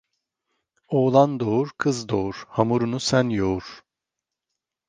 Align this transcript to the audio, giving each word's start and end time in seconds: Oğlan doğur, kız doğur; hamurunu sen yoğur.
Oğlan 0.87 1.39
doğur, 1.39 1.67
kız 1.77 2.09
doğur; 2.09 2.45
hamurunu 2.49 2.99
sen 2.99 3.29
yoğur. 3.29 3.83